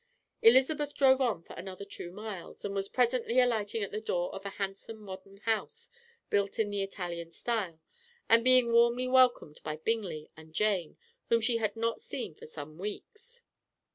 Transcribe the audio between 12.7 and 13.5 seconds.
weeks.